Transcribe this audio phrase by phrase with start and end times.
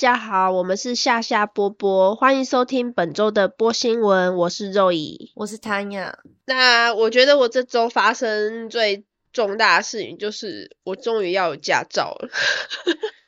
[0.00, 4.34] 大家好，我们是夏夏波波，欢迎收听本周的波新闻。
[4.34, 6.14] 我是肉姨，我是 Tanya。
[6.46, 12.30] 那我觉得我这周发生最重大的事情就是我终于要有驾照了。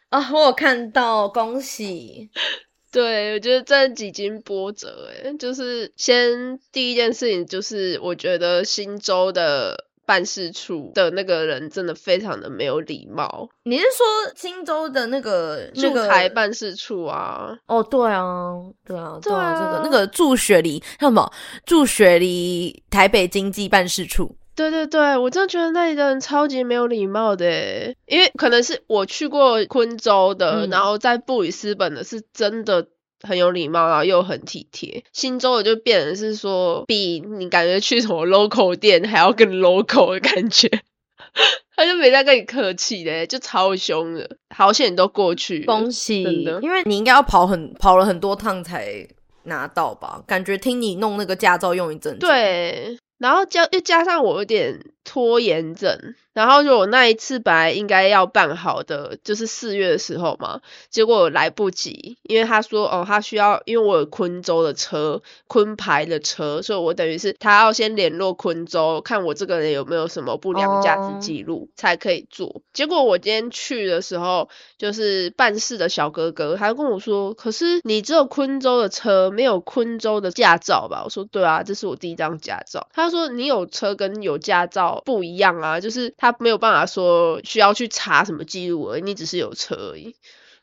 [0.08, 2.30] 啊， 我有看到，恭喜！
[2.90, 9.88] 对，我觉得这几经波折，哎，就是先第一件事情就是我觉得新州的。
[10.04, 13.48] 办事处的那个人真的非常的没有礼貌。
[13.64, 17.56] 你是说青州的那个驻台办事处啊？
[17.66, 21.30] 哦，对啊，对啊，对啊，这个那个驻雪梨叫什么？
[21.64, 24.36] 驻雪梨台北经济办事处。
[24.54, 32.86] 对对对，我真的觉得那里的人超级没有礼貌的，因为可能是我去过昆州的，然后在布里斯本的是真的。
[33.22, 35.04] 很有礼貌，然后又很体贴。
[35.12, 40.68] 新州的就变成是说，比你感觉去什么 local 店还要更 local 的感觉，
[41.76, 44.36] 他就没在跟你客气的，就超凶的。
[44.54, 46.22] 好险你都过去，恭喜！
[46.62, 49.06] 因为你应该要跑很跑了很多趟才
[49.44, 50.22] 拿到吧？
[50.26, 52.98] 感觉听你弄那个驾照用一阵子，对。
[53.18, 56.14] 然后加又加上我有点拖延症。
[56.34, 72.62] 然后就我那一次本来应该要办好的，就是四月的时候嘛，结果来不及，因为他说哦，他需要，因为我有昆州的车，昆牌的车，所以我等于是他要先联络昆州，看我这个人有没有什么不良驾驶记录才可以做。
[72.72, 81.02] 结果我今天去的时候，就是办事的小哥哥，他跟我说，可是你只有昆州的车，没有昆州的驾照吧？
[81.04, 82.88] 我说对啊，这是我第一张驾照。
[82.94, 86.14] 他说你有车跟有驾照不一样啊，就是。
[86.22, 90.14] 他没有办法说需要去查什么记录而已，你只是有车而已。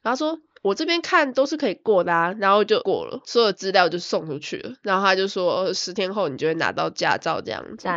[0.02, 4.76] 然后说我这边看都是可以过的，啊，然后就过了，所有资料就送出去了。
[4.84, 7.90] 然后他就说十天后你就会拿到驾照这样子。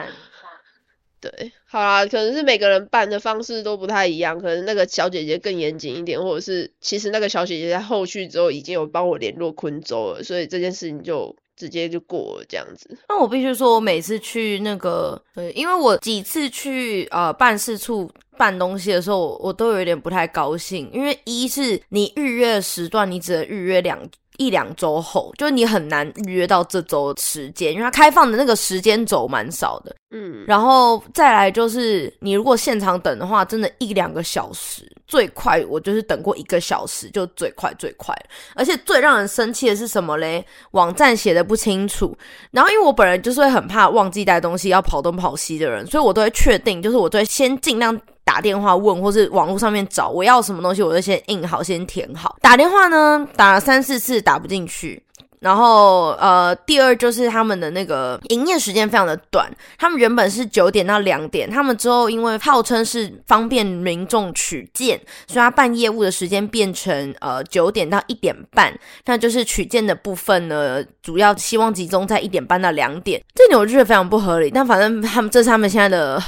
[1.21, 11.37] 对，好啦，可能是每个人办的方式都不太一样，可能那个小姐姐更严谨一点，或者是其实那个小姐姐在后续之后已经有帮我联络昆州了，所以这件事情就。
[11.57, 12.99] 直接就过了这样子。
[13.09, 23.99] 那我必须说，我每次去那个，呃，因为我几次去呃办事处办东西的时候，我都有点不太高兴，因为一是你预约的时段，你只能预约两。
[24.39, 29.95] 一两周后，就是你很难预约到这周时间，因为它开放的那个时间轴蛮少的。
[30.11, 38.15] 嗯，然后再来就是你如果现场等的话，真的一两个小时，最快我就是等过一个小时就最快最快。
[38.55, 40.45] 而且最让人生气的是什么嘞？
[40.73, 42.17] 网站写的不清楚。
[42.51, 47.99] 然后因为我本人就是会很怕忘记带东西要跑东跑西的人，所以我都会确定，就是我都会先尽量。
[48.25, 52.37] 打电话问，或是网络上面找我要什么东西，我就先印好，先填好。
[52.41, 55.03] 打电话呢，打了三四次打不进去。
[55.41, 64.97] 然后呃，第二就是他们的那个营业时间非常的短，他们原本是九点到两点，他们之后因为号称是方便民众取件，
[65.27, 68.73] 所以他办业务的时间变成呃九点到一点半。
[69.05, 73.21] 那就是取件的部分呢，主要希望集中在一点半到两点。
[73.35, 76.23] 这点我觉得非常不合理，但反正他们这是他们现在的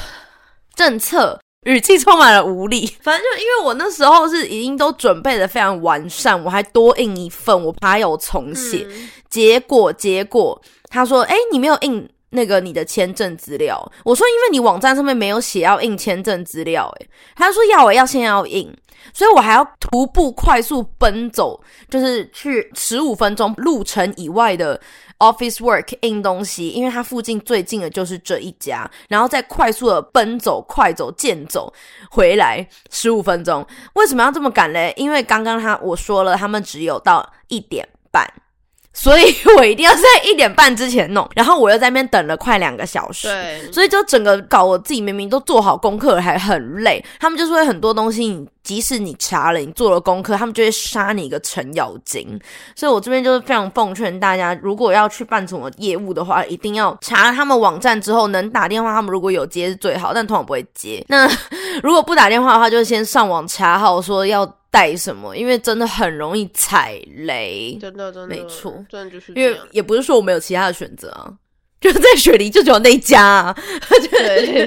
[0.74, 1.38] 政策。
[1.64, 8.86] 语气充满了无力，反正就因为我那时候是已经都准备的非常完善，我还多印一份，我怕有重写。
[9.28, 18.72] 结果结果他说：“哎，你没有印那个你的签证资料。”我说：“因为你网站上面没有写要印签证资料。”哎，他说：“要我要先要印，
[19.12, 24.80] 所以我还要徒步快速奔走，就是去十五分钟路程以外的。”
[25.20, 31.72] Office work in 东西，因为它附近最近的就是这一家，然后再快速的奔走、快走、健走
[32.10, 33.64] 回来十五分钟。
[33.94, 34.92] 为什么要这么赶嘞？
[34.96, 38.28] 因为刚刚他我说了，他们只有到一点半。
[38.96, 47.04] 所以我一定要在一点半之前弄， 然后我又在那边等了快两个小时，对，所以就整个搞我自己明明都做好功课了，还很累。
[47.18, 52.38] 他们就说很多东西，你即使你查了，你做了功课，他们就会杀你一个程咬金。
[52.76, 61.04] 所以我这边就是非常奉劝大家，如果要去办什么业务的话，一定要查他们网站之后能打电话，他们如果有接是最好，但通常不会接。
[61.08, 61.28] 那
[61.82, 64.48] 如果不打电话的话，就先上网查好说要。
[64.74, 65.36] 带什么？
[65.36, 71.32] 因为真的很容易踩雷，真的真的没错，真的就是因为也不是说我没有其他的选择啊，
[71.80, 73.56] 就是在雪梨就只有那家，啊，
[74.10, 74.66] 对，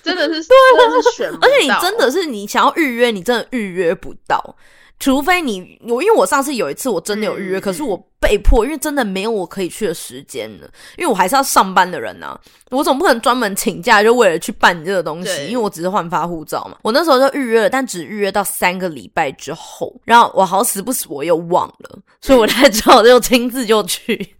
[0.00, 4.56] 真的是 对，是选，而且你真的是你想要预约，你真的预约不到。
[4.98, 10.66] 除非你我，因为我上次有一次我真的有预约，可是我被迫，因为真的没有我可以去的时间了，
[10.96, 12.34] 因为我还是要上班的人呐，
[12.70, 16.78] 我总不可能专门请假就为了去办这个东西，因为我只是换发护照嘛。
[16.82, 24.35] 我那时候就预约了，但只预约到三个礼拜之后，然后我好死不死我又忘了，所以我才只好就亲自就去。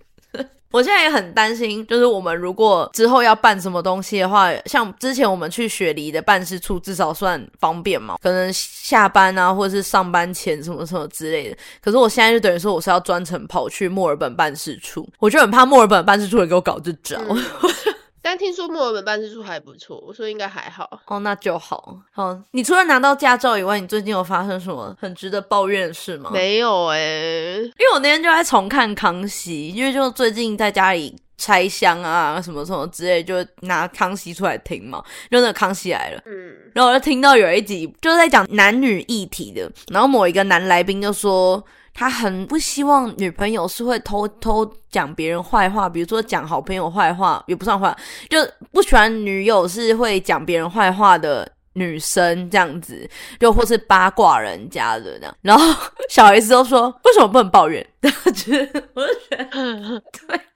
[0.71, 11.57] 我现在也很担心，就是我们如果之后要办什么东西的话，像之前我们去雪梨的办事处，至少算方便嘛，可能下班啊，或者是上班前什么什么之类的。
[11.81, 17.19] 可是我现在就等于说，我是要专程跑去墨尔本办事处，我就很怕墨尔本办事处也给我搞这招。
[18.27, 21.01] 但听说墨尔本办事处还不错，我说应该还好。
[21.07, 21.97] 哦，那就好。
[22.11, 26.31] 好，你除了拿到驾照以外，你最近有发生什么很值得抱怨的事吗？
[26.33, 35.01] 没有哎、因为我那天就在重看《康熙》，因为就最近在家里拆箱啊什么什么之类，就拿《康熙》出来听嘛，
[35.31, 41.65] 就那个《康熙来了》，嗯，然后我就听到有一集就是在讲男女议题的，然后某一个男来宾就说。
[41.99, 47.97] 他很不希望女朋友是会偷偷讲别人坏话，比如说讲好朋友坏话，也不算坏，
[48.29, 48.39] 就
[48.71, 53.09] 不喜欢女友是会讲别人坏话的女生这样子，
[53.41, 55.35] 又或是八卦人家的这样。
[55.41, 55.75] 然后
[56.11, 57.85] 小 S 都说为什么不能抱怨？
[58.05, 58.81] 我就觉得
[60.13, 60.41] 对。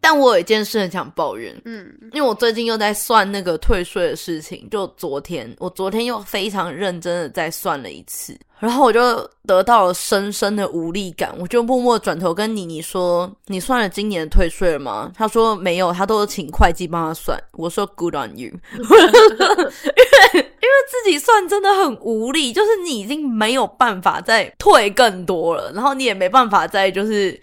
[0.00, 17.38] 但我有一件事很想抱怨，嗯，因为我最近又在算那个退税的事情，就昨天，我昨天又非常认真的再算了一次，然后我就得到了深深的无力感，我就默默转头跟妮妮说：“你算了今年的退税了吗？”她说没有，她都请会计帮她算。
[17.52, 18.96] 我说 “Good on you”， 因为
[20.34, 27.38] 因为自己算真的很无力，就是你已经没有办法再退更多了，然后你也没办法再就是。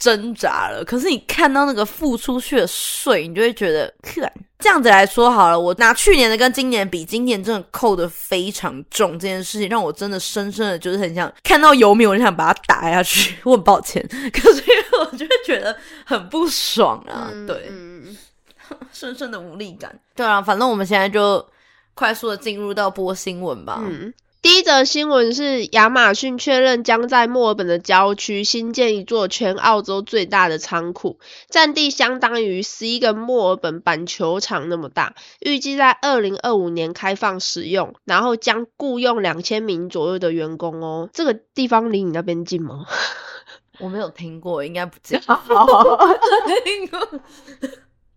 [0.00, 13.36] 挣扎了，可是你看到那个付出去的税，你就会觉得，看这样子来说好了，我拿去年的跟今年比，今年真的扣的非常重，这件事情让我真的深深的就是很想看到油米，我就想把它打下去。
[13.44, 14.02] 我很抱歉，
[14.32, 18.16] 可是因为我就会觉得很不爽啊，嗯对，嗯
[18.92, 19.94] 深深的无力感。
[20.16, 21.46] 对啊，反正我们现在就
[21.94, 23.82] 快速的进入到播新闻吧。
[23.86, 24.12] 嗯。
[24.42, 31.18] 第一则新闻是亚马逊确认将在墨尔本的郊区新建一座全澳洲最大的仓库，
[31.50, 41.10] 占地相当于十一个墨尔本板球场那么大，预计在二零二五年开放使用，然后将雇佣两千名左右的员工哦。
[41.12, 42.86] 这个地方离你那边近吗？
[43.78, 45.20] 我没有听过，应该不近。
[45.20, 47.20] 听过。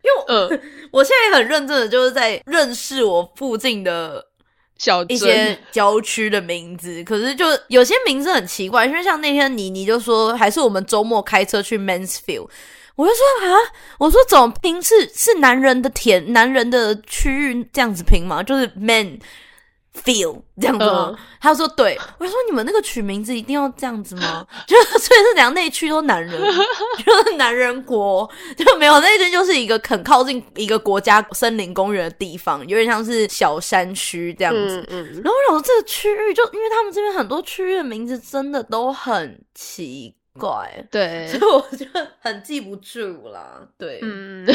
[0.03, 0.61] 因为我嗯，
[0.91, 4.25] 我现在很认真的就是在认识我附近的
[4.83, 12.49] 小一些郊区的名字，可是就有些名字很奇怪，因为像那天妮妮就说，还是我们周末开车去 Mansfield，
[12.97, 13.55] 我就说啊，
[13.97, 14.83] 我说怎么拼？
[14.83, 18.43] 是是男人的田，男人的区域这样子拼吗？
[18.43, 19.17] 就是 man
[19.93, 21.07] feel 这样子吗？
[21.09, 24.47] 嗯他说对， 我就说你们那个取名字一定要这样子吗？
[24.65, 26.31] 就是所以是两内区都男人，
[27.05, 34.85] 就是男人国，就没有那边就是一个很靠近一个国家森林公园的地方，有点像是小山区这样子。
[34.89, 41.85] 嗯嗯，然后我想说这个区域，就因为他们这边很多区域的名字真的都很奇怪，对所以，我就
[42.21, 43.59] 很记不住啦。
[43.77, 44.47] 对，嗯，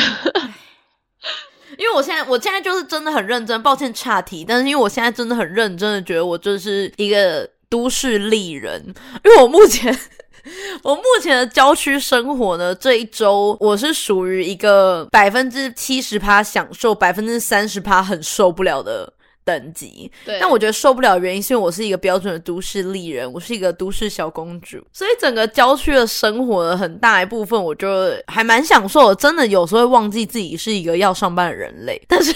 [1.79, 8.83] 因为我现在我现在就是真的很认真，抱歉岔题，但是因为我现在真的很认真的觉得我就是一个都市丽人，
[9.25, 9.97] 因为我目前
[10.83, 19.13] 我目前的郊区生活呢，这一周我是属于一个百分之七十趴享受，百分之三十趴很受不了的。
[19.49, 20.37] 等级，对。
[20.39, 27.89] 但我觉得受不了的原因是因为我是一个标准的都市丽人，我是一个都市小公主，所以整个郊区的生活的很大一部分，我就
[28.27, 29.15] 还蛮享受的。
[29.15, 32.33] 真的有时候会忘记自己是一个要上班的人类， 但是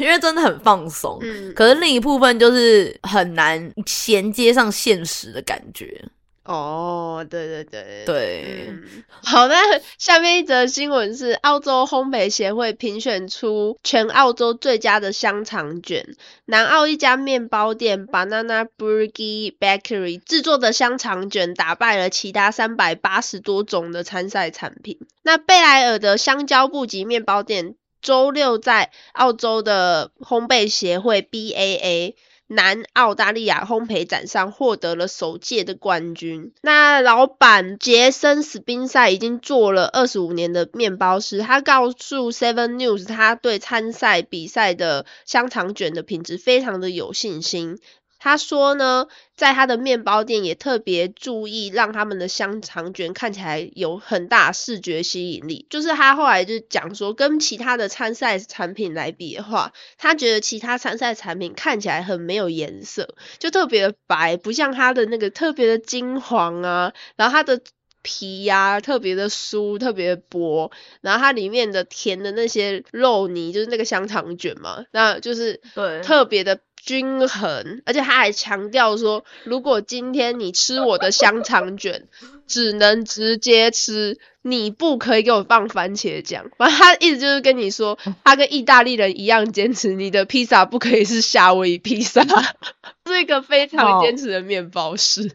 [0.00, 1.18] 因为真的很放松。
[1.22, 6.02] 嗯，可是另一部分就是很难衔接上现实的感觉。
[6.48, 9.56] 哦，对对对对嗯，好，那
[9.98, 24.98] 下面一则新闻是澳洲烘焙协会评选出全澳洲最佳的香肠卷，南澳一家面包店 Banana Burgie Bakery 制作的香肠卷打败了其他三百八十多种的参赛产品。
[25.22, 32.14] 那贝莱尔的香蕉布吉面包店周六在澳洲的烘焙协会 BAA。
[32.48, 36.52] 南澳大利亚烘焙展上获得了首届的冠军。
[36.62, 47.78] 那老板杰森史宾塞已经做了二十五年的面包师，他告诉 Seven News，他对参赛比赛的香肠卷的品质非常的有信心。
[48.18, 49.06] 他说呢，
[49.36, 55.66] 在他的面包店也特别注意让他们的香肠卷看起来有很大视觉吸引力。
[55.70, 67.60] 就是他后来就讲说，跟其他的参赛产品来比的话，他觉得其他参赛产品看起来很没有颜色，就特别的白，不像他的那个特别的金黄啊，然后它的
[68.02, 70.70] 皮呀、特别的酥，特别薄，
[71.00, 82.06] 然后它里面的甜的那些肉泥，就是那个香肠卷嘛，那就是对特别的均衡，而且他还强调说，如果今天你吃我的香肠卷，
[82.48, 86.46] 只能直接吃，你不可以给我放番茄酱。
[86.56, 92.22] 反正他意思就是跟你说， 他跟意大利人一样坚持，你的披萨不可以是夏威夷披萨，
[93.04, 95.30] 是一个非常坚持的面包师。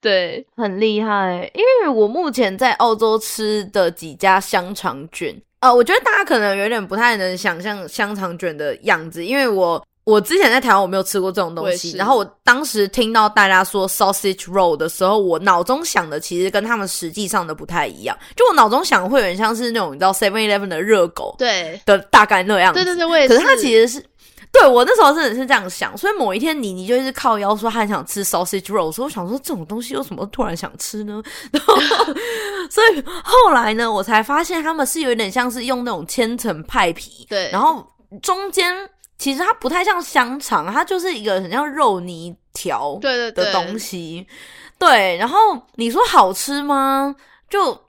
[0.00, 1.48] 对，很厉害。
[1.54, 23.34] 因为我目前在澳洲吃的几家香肠卷，呃，我觉得大家可能有点不太能想象香肠卷的样子，因为我我之前在台湾我没有吃过这种东西，然后我当时听到大家说 sausage roll 的时候，我脑中想的其实跟他们实际上的不太一样，就我脑中想会有点像是那种你知道 Seven Eleven 的热狗，对的大概那样子，对对对，我也是。
[23.34, 24.04] 可是它其实是。
[24.52, 31.20] 对我那时候真的是这样想，所以某一天你你就是靠腰说他很想吃 sausage roll，所以我想说这种东西有什么突然想吃呢？
[31.52, 31.74] 然后，
[32.70, 37.86] 所以后来呢，我才发现他们是有点像是用那种千层派皮，对，然后
[38.22, 38.74] 中间
[39.18, 44.26] 其实它不太像香肠，它就是一个很像肉泥条对对的东西，
[44.78, 45.16] 对。
[45.16, 45.38] 然后
[45.74, 47.14] 你说好吃吗？
[47.48, 47.80] 就。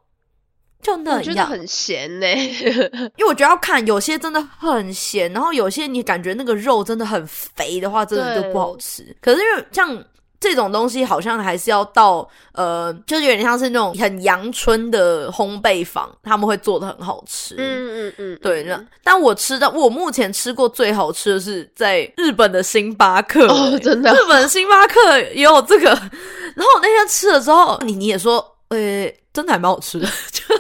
[0.79, 2.27] 就那样，我觉得很咸呢，
[3.17, 9.03] 因为我觉得要看，有些真的很咸，然后有些你感觉那个肉真的很肥的话，真的就不好吃。
[9.19, 10.05] 可是因为像
[10.39, 17.55] 这种东西，好像还是要到呃，就是有点像是那种很阳春的烘焙坊，他们会做的很好吃。
[17.57, 18.63] 嗯嗯嗯，对。
[18.63, 25.89] 那但我吃到，我目前吃过最好吃的是在日本的星巴克，哦，真的，日本的星巴克也有这个。
[25.89, 28.53] 然后我那天吃了之后，你你也说。
[28.69, 30.43] 呃，真的还蛮好吃的，就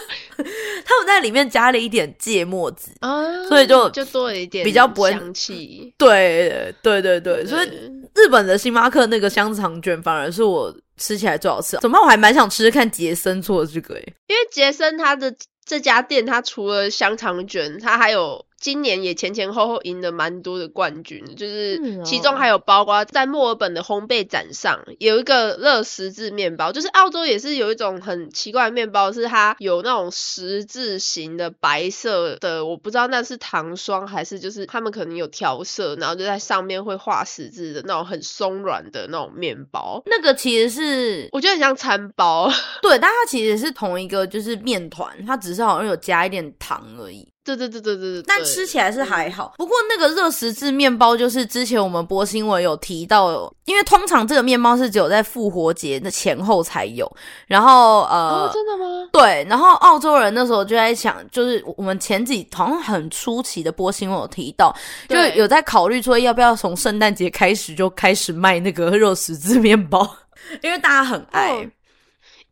[0.87, 5.93] 他们在里面加了一点芥末籽啊，所以就就多了一点比较不会香气。
[5.97, 7.67] 对对对对，所以
[8.15, 11.77] 日本的星巴克那个香肠卷反而是我吃起来最好吃。
[11.81, 12.01] 怎么办？
[12.01, 18.46] 我还蛮想吃吃看杰森做的这个诶，因为杰森他的这家店，他除了香肠卷，他还有。
[18.59, 40.01] 今年也前前后后赢了蛮多的冠军，就是其中还有包括在墨尔本的烘焙展上有一个热十字面包，就是澳洲也是有一种很奇怪的面包，是它有那种十字形的白色的，我不知道那是糖霜还是就是他们可能有调色，然后就在上面会画十字的那种很松软的那种面包。
[40.07, 47.27] 那个其实是我觉得很像餐包， 对，但它其实是同一个就是面团，它只是好像有加一点糖而已。
[47.55, 49.53] 对对对对对对，但吃起来是还好。
[49.57, 57.09] 不过那个热十字面包，就是之前我们播新闻有提到，因为通常这个面包是只有在复活节的前后才有。
[57.47, 59.07] 然后呃，真的吗？
[59.13, 59.45] 对。
[59.49, 64.75] 然后澳洲人那时候就在想，就是我们前几好像很初期的播新闻有提到，
[65.07, 70.05] 就有在考虑说要不要从圣诞节开始就开始卖那个热十字面包，
[70.61, 71.69] 因为大家很爱。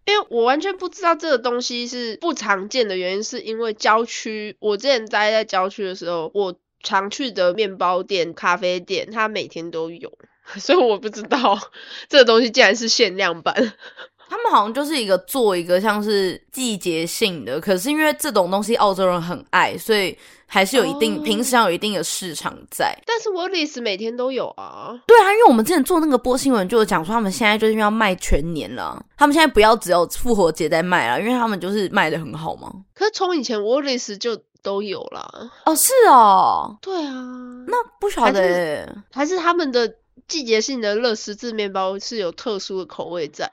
[0.06, 4.56] 因为我完全不知道这个东西是不常见的原因，是因为郊区。
[4.60, 10.18] 我之前待在郊区的时候，我常去的面包店、咖啡店，它每天都有，
[10.60, 11.60] 所以我不知道
[12.08, 13.74] 这个东西竟然是限量版。
[14.50, 22.98] 好像就是一个做一个像是季节性的，可是因为这种东西澳洲人很爱，所以还是有一定平时要有一定的市场在。
[23.06, 25.00] 但是 w a l l i s 每天都有啊。
[25.08, 32.72] 对啊，因为我们之前做那个播新闻，就有讲说他们现在就是要卖全年了，他们现在不要只有复活节在卖了，因为他们就是卖的很好嘛。
[32.94, 35.52] 可是从以前 w a l l i s 就都有了。
[35.66, 36.78] 哦，是哦。
[36.82, 37.14] 对啊。
[37.68, 39.96] 那不晓得，还是他们的
[40.28, 43.52] 季节性的乐食字面包是有特殊的口味在。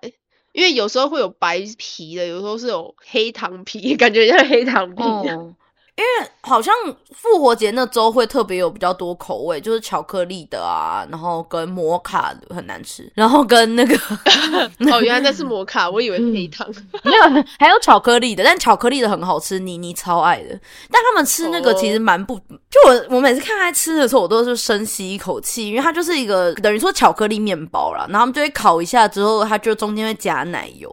[0.53, 5.57] 因为有时候会有白皮的，有时候是有黑糖皮， 感觉像黑糖皮一样。
[5.95, 6.75] 因为好像
[7.15, 13.95] 复活节那周会特别有比较多口味，就是巧克力的啊，然后跟摩卡的很难吃，然后跟那个
[14.91, 16.67] 哦，原来那是摩卡，我以为黑糖。
[17.05, 20.59] 没有，还有巧克力的，但巧克力的很好吃，妮妮超爱的。
[20.91, 30.91] 但他们吃那个其实蛮不，就我我每次看他吃的时候，我都是深吸一口气，因为它就是一个等于说巧克力面包啦，然后他们就会烤一下之后，它就中间会加奶油。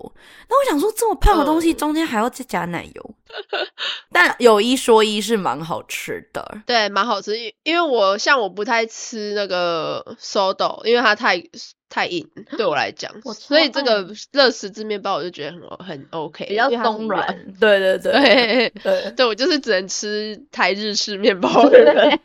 [0.50, 3.12] 那我想说，这么胖的东西中间还要再加奶油。
[4.12, 7.38] 但有一说一是蛮好吃的，对，蛮好吃。
[7.38, 11.42] 因因为我像我不太吃那个 soda，因为它太
[11.90, 17.26] 太硬，对我来讲，所以这个热十字面包我就觉得很很 OK，比较松软。
[17.60, 22.20] 对对对对对，我就是只能吃台日式面包的人。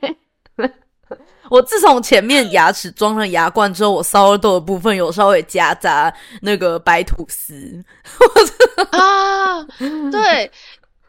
[1.50, 7.84] 我自从前面牙齿装了牙冠之后，我烧豆的部分有稍微夹杂那个白吐司。
[8.90, 9.62] 啊，
[10.10, 10.50] 对。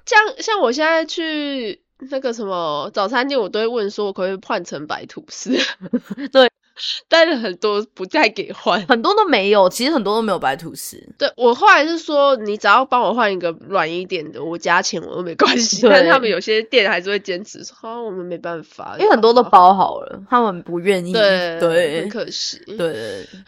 [0.05, 5.57] 像像我现在去那个什么早餐店，我都会问说，我可不可以换成白吐司？
[6.31, 6.49] 对，
[7.07, 8.81] 带了很多不再给换。
[8.87, 11.01] 很多都没有，其实很多都没有白吐司。
[11.17, 15.81] 对我后来是说，你只要帮我换一个软一点的，我加钱我都没关系。
[15.81, 21.13] 对但他们有些店还是会坚持说，好、我们没办法，因为很多都包好了，他们不愿意。
[21.13, 22.59] 对对很可惜。
[22.77, 23.25] 对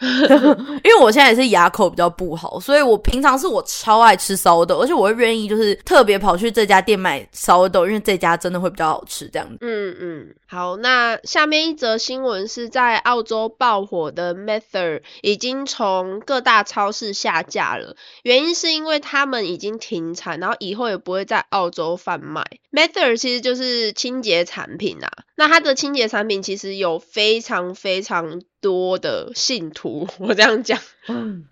[0.84, 9.58] 因为我现在也是牙口比较不好，所以我平常是我超爱吃烧豆，而且我会愿意就是特别跑去这家店买烧豆，因为这家真的会比较好吃这样子。
[9.60, 22.46] 嗯嗯，好，那下面一则新闻是在澳澳洲爆火的 Method 已经从各大超市下架了，原因是因为他们已经停产，然后以后也不会在澳洲贩卖。
[22.70, 30.80] Method 其实就是清洁产品啊，那它的清洁产品其实有非常非常多的信徒， 我这样讲。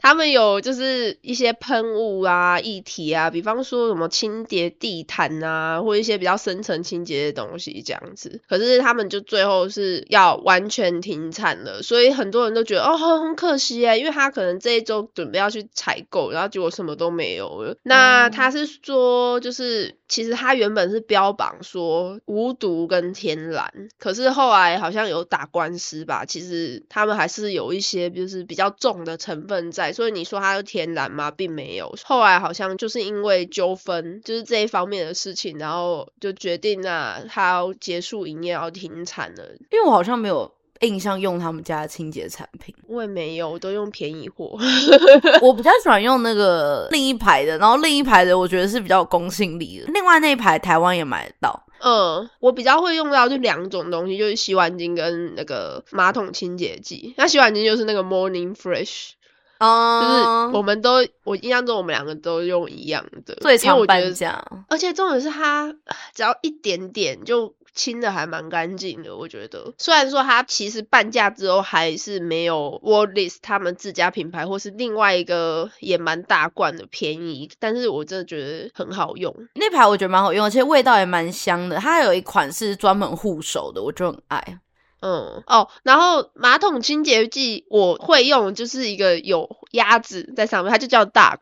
[0.00, 8.42] 他们有就是一些喷雾啊、液体啊，比方说什么清洁地毯啊，或一些比较深层清洁的东西这样子。
[8.48, 17.76] 可是他们就最后是要完全停产了，所以很多人都觉得哦很很可惜耶，因为他可能这一周准备要去采购，然后结果什么都没有了。
[17.82, 31.30] 那他是说就是其实他原本是标榜说无毒跟天然，可是后来好像有打官司吧，其实他们还是有一些就是比较重的成分在，所以你说它是天然吗？
[31.30, 31.94] 并没有。
[32.04, 39.44] 后来好像就是因为纠纷，就是这一方面的事情，然后就决定那它要结束营业，要停产了。
[39.70, 44.58] 因为我好像没有印象用他们家的清洁产品，我也没有，我都用便宜货。
[45.40, 49.92] 我比较喜欢用那个另一排的，然后另一排的我觉得是比较有公信力的。
[49.92, 57.14] 另外那一排台湾也买得到，嗯，我比较会用到就两种东西，就是洗碗巾跟那个马桶清洁剂。
[57.16, 59.12] 那洗碗巾就是那个 Morning Fresh，
[59.58, 64.44] 啊就是我们都我印象中我们两个都用一样的，最常我觉得半价。
[64.68, 65.74] 而且重点是它
[66.14, 69.72] 只要一点点就清的还蛮干净的，我觉得。
[69.78, 79.32] 虽然说它其实半价之后还是没有 Wordless 他们自家品牌或是另外一个也蛮大罐的便宜，但是我真的觉得很好用。
[79.54, 81.76] 那排我觉得蛮好用，而且味道也蛮香的。
[81.76, 84.58] 它还有一款是专门护手的，我就很爱。
[85.00, 91.38] 嗯哦，然后马桶清洁剂我会用，就是一个有鸭子在上面，它就叫 Duck。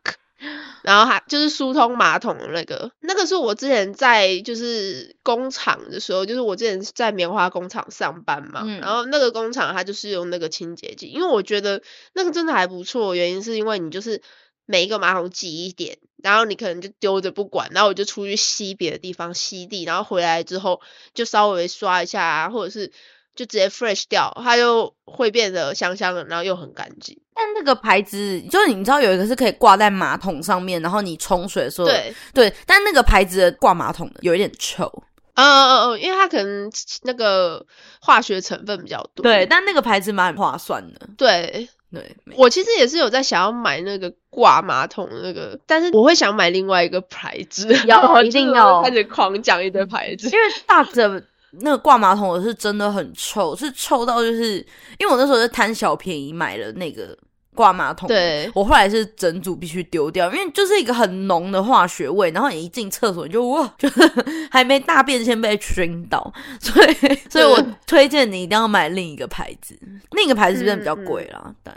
[0.83, 8.79] 然后还就是疏通马桶的那个，那个是我之前在就是工厂的时候，就是我之前在棉花工厂上班嘛，嗯。
[8.81, 11.81] 然后那个工厂它就是用那个清洁剂，因为我觉得
[12.13, 14.21] 那个真的还不错，原因是因为你就是
[14.65, 20.81] 每一个马桶挤一点，然后你可能就丢着不管，然后我就出去吸别的地方吸地，然后回来之后
[21.13, 22.91] 就稍微刷一下啊，或者是
[23.35, 27.19] 就直接 fresh 掉，它就会变得香香的，然后又很干净。
[27.33, 34.89] 但那个牌子，就是你知道有一个是可以挂在马桶上面，然后你冲水的时候，对，对，但那个牌子的挂马桶的有一点臭，
[35.33, 36.71] 嗯嗯嗯，因为它可能
[37.03, 37.65] 那个
[37.99, 39.21] 化学成分比较多。
[39.21, 50.27] 对，但那个牌子蛮划算的，对，对，我其实也是有在想要买那个挂马桶的那个，但是我会想买另外一个牌子，要一定要开始狂讲一堆牌子。
[50.27, 54.57] 因为大的那个挂马桶我是真的很臭，是臭到就是，
[54.99, 57.17] 因为我那时候是贪小便宜买了那个
[57.53, 64.01] 挂马桶，对我后来是整组必须丢掉，因为就是一个很浓的化学味，然后你一进厕所你就哇，就是
[64.51, 66.93] 还没大便先被熏到，所以
[67.29, 69.73] 所以我 推荐你一定要买另一个牌子，
[70.11, 71.73] 另一个牌子真的比较贵啦，但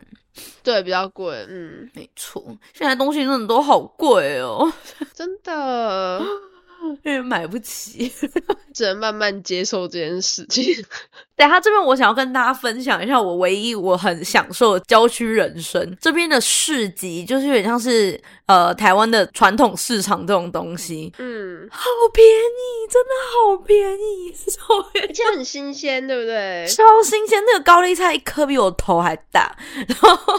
[0.63, 4.73] 对，比较贵，嗯，没错，现在东西真的都好贵哦，
[5.15, 6.21] 真的
[7.03, 8.13] 因为买不起。
[8.75, 10.63] 只能慢慢接受这件事情。
[11.35, 15.97] 对他这边，我想要跟大家分享一下我唯一我很享受的郊区人生。
[16.01, 26.67] 这边的市集就是有点像是呃台湾的传统市场这种东西，嗯，好便宜，真的好便宜，超便宜而且很新鲜，对不对？
[26.71, 27.43] 超新鲜。
[27.47, 29.57] 那个高丽菜一颗比我头还大，
[29.89, 30.35] 然后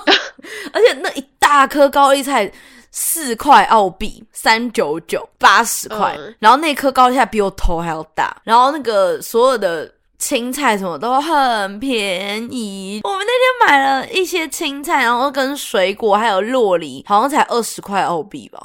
[0.71, 2.49] 而且那一大颗高丽菜。
[3.01, 6.13] 四块澳币，三九九，八十块。
[6.17, 12.99] 嗯然后那颗高丽菜比我头还要大，然后那个所有的青菜什么都很便宜。
[13.05, 18.59] 我们那天买了一些青菜，然后跟水果还有洛梨，好像才二十块澳币吧。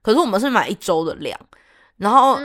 [0.00, 1.38] 可是我们是买一周的量，
[1.96, 2.38] 然后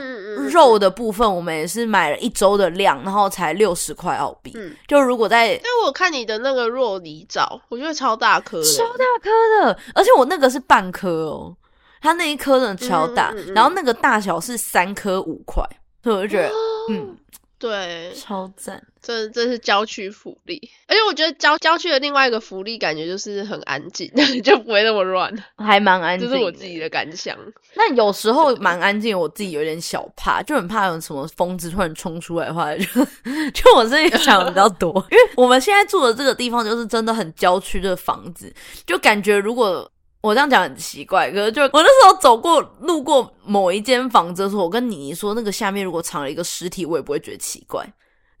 [0.48, 4.52] 肉的部分我们也是买了一周的量，然后才六十块澳币。
[4.54, 4.74] 嗯。
[4.86, 9.30] 就如果在但我看你的那个肉梨枣，我觉得超大颗的，超大颗
[9.64, 11.56] 的，而且我那个是半颗哦，
[12.00, 13.54] 它那一颗真的超大，嗯嗯嗯。
[13.54, 15.64] 然后那个大小是三颗五块，
[16.02, 16.54] 所以我就觉得，哦
[16.90, 17.16] 嗯，
[17.60, 18.82] 对，超赞。
[19.02, 24.10] 这这是郊区福利，而且我觉得郊郊区的另外一个福利感觉就是很安静，
[24.42, 26.28] 就不会那么乱，还蛮安静。
[26.28, 27.36] 这是我自己的感想。
[27.74, 32.84] 那有时候蛮安静，我自己有点小怕，就很怕有什么疯子突然冲出来的话，就
[33.52, 34.90] 就我自己想的比较多。
[35.10, 38.50] 因为我们现在住的这个地方就是真的很郊区的房子，
[38.86, 47.86] 就感觉如果我这样讲很奇怪，可是就我那时候走过路过某一间房子的时候，我跟妮妮说，那个下面如果藏了一个尸体，我也不会觉得奇怪。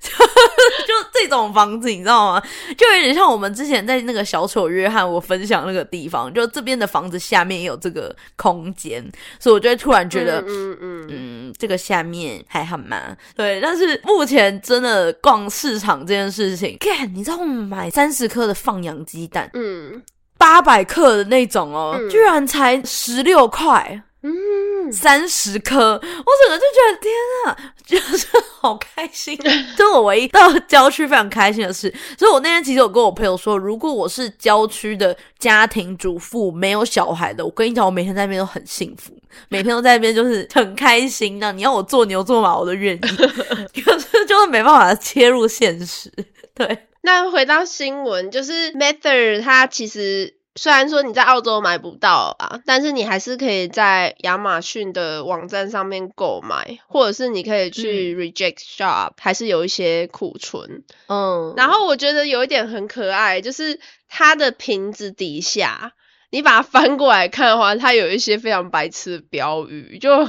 [0.00, 2.42] 就这种房子，你知道吗？
[2.76, 9.06] 就有点像我们之前在那个小丑约翰我分享那个地方，就这边的房子下面也有这个空间，
[9.38, 13.14] 所以我就会突然觉得，嗯嗯嗯，这个下面还好吗？
[13.36, 20.02] 对，但是目前真的逛市场这件事情，看你知道我们买三十颗的放养鸡蛋，嗯，
[20.40, 24.02] 八百克的那种哦，居然才十六块。
[24.22, 27.10] 嗯，三十颗，我整个就觉得天
[27.46, 28.26] 啊，就是
[28.60, 29.34] 好开心，
[29.74, 31.90] 这是我唯一到郊区非常开心的事。
[32.18, 39.14] 所以我那天其实有跟我朋友说，如果我是郊区的家庭主妇，没有小孩的，我跟你讲，我每天在那边都很幸福，
[39.48, 41.38] 每天都在那边就是很开心。
[41.38, 43.00] 那你要我做牛做马，我都愿意，
[43.80, 46.12] 可是就是没办法切入现实。
[46.54, 50.36] 对，那回到新闻，就是 Mather 它其实。
[50.56, 60.82] 虽然说你在澳洲买不到啊，但是你还是可以在亚马逊的网站上面购买，或者是你可以去 Reject Shop，还是有一些库存。
[61.06, 65.92] 嗯，然后我觉得有一点很可爱，就是它的瓶子底下，
[66.30, 70.28] 你把它翻过来看的话，它有一些非常白痴的标语，就。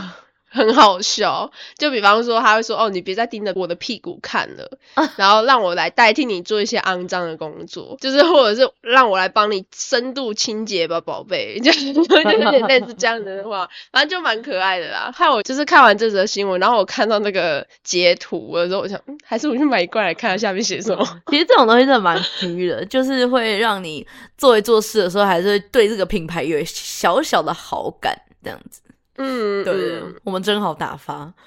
[0.51, 4.69] 很好笑，就比方说他会说：“哦，你别再盯着我的屁股看了，
[5.15, 15.09] 然后让我来代替你做一些肮脏的工作，就是或者是让我来帮你深度清洁吧，宝贝。” 就有点类似这样子的话，反正就蛮可爱的啦。
[15.15, 21.21] 害我就是看完这则新闻，然后我看到那个截图的时候，我想，还是我去买一罐来看下下面写什么。
[21.27, 24.05] 其实这种东西真的蛮虚的，就是会让你
[24.37, 28.81] 做一做事的时候，还是会对这个品牌有小小的好感，这样子。
[29.17, 31.33] 嗯，对，我们真好打发。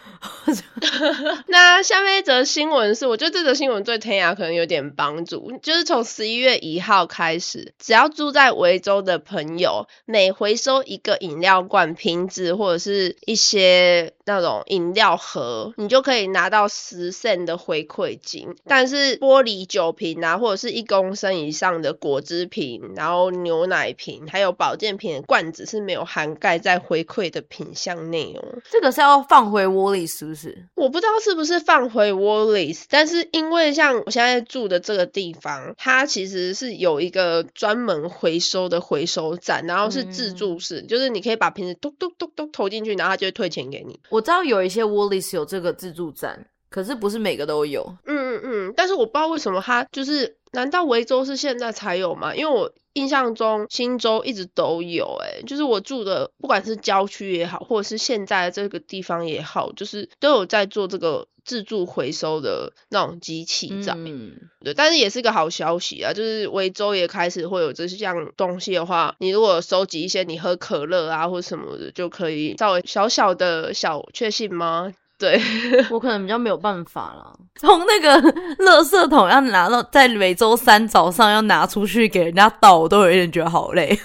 [1.49, 18.55] 那下面一则新闻是，我觉得这则新闻对天涯可能有点帮助，就是从十一月一号开始，只要住在维州的朋友，每回收一个饮料罐瓶子或者是一些那种饮料盒，你就可以拿到十 cent 的回馈金。
[18.67, 27.45] 但是玻璃酒瓶啊，或者是一公升以上的果汁瓶，然后牛奶瓶，还有保健品的罐子是没有涵盖在回馈的。
[27.47, 30.67] 品项内容，这个是要放回 Wallis 是不是？
[30.75, 44.01] 我不知道是不是放回 Wallis，但是因为像我现在住的这个地方，它其实是有一个专门回收的回收站，然后是自助式，就是你可以把瓶子咚咚咚咚投进去，然后它就会退钱给你。
[44.15, 47.85] 我知道有一些 Wallis 有这个自助站，可是不是每个都有。
[48.07, 52.35] 嗯嗯嗯，但是我不知道为什么它就是，难道维州是现在才有吗？
[52.35, 52.73] 因为我。
[52.95, 63.95] 印象中新州一直都有，哎，就是我住的，不管是郊区也好，或者是现在这个地方也好，就是都有在做这个自助回收的那种机器在。
[63.97, 74.93] 嗯，对，但是也是个好消息啊，就是维州也开始会有这项东西的话，你如果收集一些你喝可乐啊或什么的，就可以稍微小小的小确幸吗？
[75.25, 75.41] 对
[75.91, 77.33] 我可能比较没有办法了。
[77.59, 78.21] 从那个
[78.63, 83.99] 垃圾桶要拿到，在每周三早上要拿出去给人家倒，我都有点觉得好累。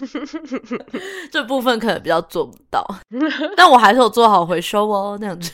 [1.32, 2.86] 这部分可能比较做不到，
[3.56, 5.52] 但我还是有做好回收哦，那样子。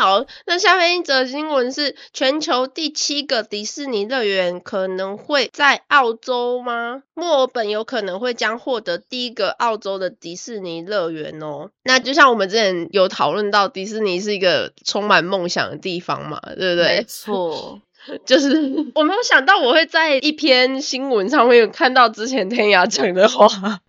[0.00, 7.02] 好，那下面一则新闻是全球第七个迪士尼乐园可能会在澳洲吗？
[7.12, 11.68] 墨尔本有可能会将获得第一个澳洲的迪士尼乐园哦。
[11.84, 16.96] 那就像我们之前有讨论到，迪士尼是一个充满梦想的地方嘛，对不对？
[16.96, 17.82] 没 错，
[18.24, 18.48] 就是
[18.96, 23.82] 我没有想到我会在一篇新闻上面看到之前天涯讲的话，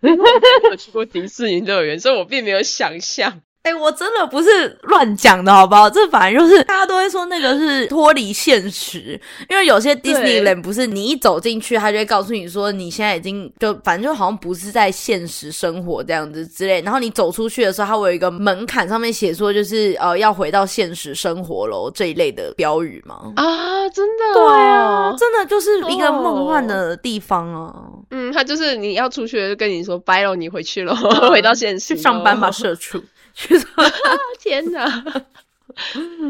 [0.70, 3.40] 我去过迪士尼乐园，所以我并没有想象。
[3.62, 5.88] 哎，我真的不是乱讲的，好不好？
[5.88, 16.82] 这反正就是大家都会说那个是脱离现实，因为有些 Disneyland 不是你一走进去，他就会告诉你说你现在已经就反正就好像不是在现实生活这样子之类。
[16.82, 23.32] 然后你走出去的时候，它会有一个门槛，上面写说就是呃要回到现实生活喽这一类的标语吗？
[23.36, 24.34] 啊，真的？
[24.34, 27.72] 对啊，真的就是一个梦幻的地方啊。
[28.10, 30.92] 嗯，他就是你要出去就跟你说拜喽，你回去了，
[31.30, 33.00] 回到现实去上班吧，社畜。
[33.34, 33.84] 去死吧，
[34.40, 35.04] 天哪。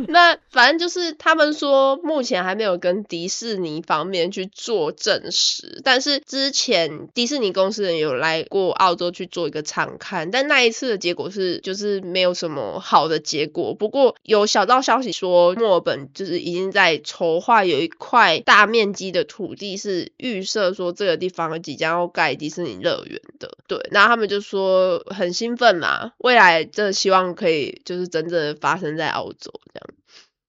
[0.09, 13.75] 那反正就是他们说目前还没有跟迪士尼方面去做证实，但是之前迪士尼公司人有来过澳洲去做一个参看，但那一次的结果是就是没有什么好的结果。
[13.75, 29.99] 不过有小道消息说墨尔本就是已经在筹划有一块大面积的土地是预设说这个地方即将要盖迪士尼乐园的，对，那他们就说很兴奋嘛，未来真的希望可以就是真正的发生在澳洲这样。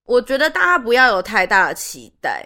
[0.06, 2.46] 我觉得大家不要有太大的期待。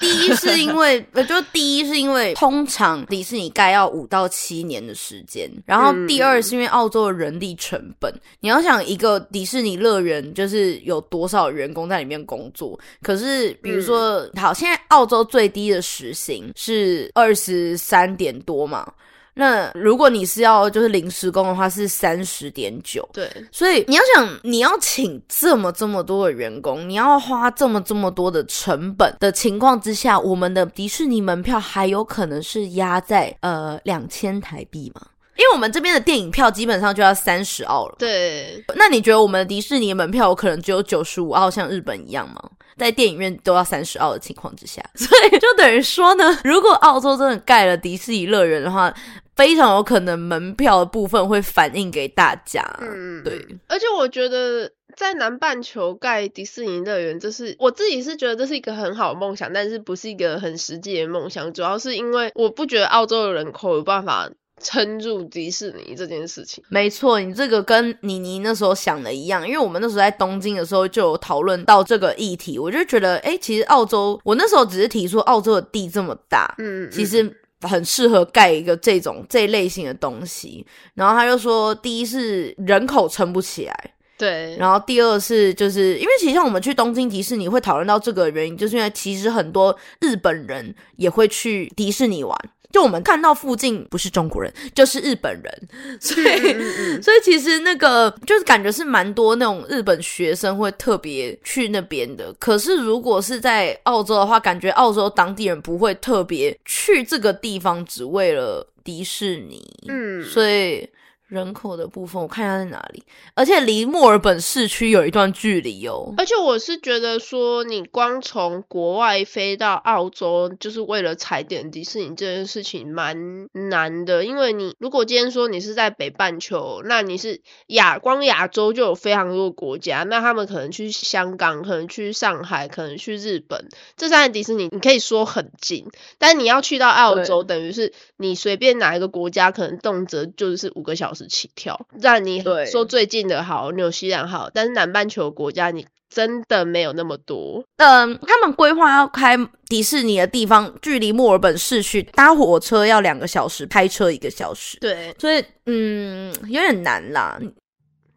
[0.00, 18.92] 第一是因为，呃，就第一是因为通常迪士尼盖要五到七年的时间，然后第二是因为澳洲的人力成本，你要想一个迪士尼乐园就是有多少员工在里面工作，可是比如说，好，现在澳洲最低的时薪是二十三点多嘛。
[19.38, 23.08] 那如果你是要就是临时工的话，是三十点九。
[23.12, 35.02] 对，所以你要想，你要请这么这么多的员工，你要花这么这么多的成本的情况之下，我们的迪士尼门票还有可能是压在呃两千台币吗？
[35.36, 37.94] 因为我们这边的电影票基本上就要三十澳了。
[37.96, 42.42] 对，那你觉得我们的迪士尼门票有可能只有九十五澳，像日本一样吗？
[42.78, 48.94] 在电影院都要三十澳的情况之下， 所以就等于说呢，如果澳洲真的盖了迪士尼乐园的话。
[49.38, 53.46] 非常有可能门票的部分会反映给大家，嗯，对。
[53.68, 61.52] 而且我觉得在南半球盖迪士尼乐园，这是我自己是觉得这是一个很好的梦想，但是不是一个很实际的梦想。
[61.52, 64.28] 主要是因为我不觉得澳洲的人口有办法
[64.60, 66.62] 撑住迪士尼这件事情。
[66.68, 77.34] 没错，你这个跟妮妮那时候想的一样，因为我们那时候在东京的时候就有讨论到这个议题，我就觉得，哎，其实澳洲，我那时候只是提出澳洲的地这么大，嗯，其实。
[77.62, 92.38] 很适合盖一个这种这类型的东西，然后他就说，第一是人口撑不起来，对，然后第二是就是因为其实像我们去东京迪士尼会讨论到这个原因，就是因为其实很多日本人也会去迪士尼玩。
[92.70, 95.68] 就我们看到附近不是中国人就是日本人，
[96.00, 102.32] 所以所以其实那个就是感觉是蛮多那种日本学生会特别去那边的。
[102.34, 109.64] 可是如果是在澳洲的话，感觉澳洲当地人不会特别去这个地方只为了迪士尼。
[109.88, 110.88] 嗯，所以。
[111.28, 116.14] 人口的部分，我看一下在哪里，而且离墨尔本市区有一段距离哦。
[116.16, 124.24] 而且我是觉得说，你光从国外飞到澳洲，就是为了踩点迪士尼这件事情蛮难的。
[124.24, 141.17] 因为你如果今天说你是在北半球，那你是亚光亚洲就有非常多国家，那他们可能去香港，可能去上海，可能去日本，这三个迪士尼你可以说很近，但你要去到澳洲，等于是你随便哪一个国家，可能动辄就是五个小时。
[141.26, 147.64] 起跳，让你说最近的好，纽西兰好，但是南半球国家你真的没有那么多。
[147.76, 154.78] 嗯，他们规划要开迪士尼的地方，距离墨尔本市区搭火车要两个小时，开车一个小时。
[154.80, 157.38] 对，所以嗯，有点难啦，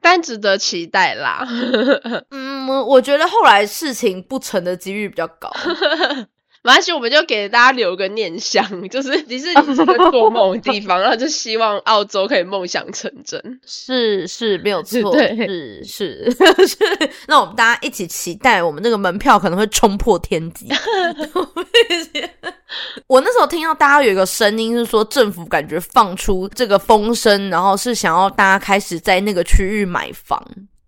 [0.02, 1.46] 但值得期待啦。
[2.32, 5.52] 嗯，我觉得后来事情不成的几率比较高。
[6.64, 13.60] 没关系，我们就给大家留个念想， 就是迪士尼是个做梦的地方， 然后就希望澳洲可以梦想成真。
[13.66, 16.78] 是是，没有错， 是是是。
[17.28, 20.68] 那我们大家一起期待，我们那个门票可能会冲破天际。
[23.08, 30.42] 我那时候听到大家有一个声音是说，政府感觉放出这个风声，然后是想要大家开始在那个区域买房。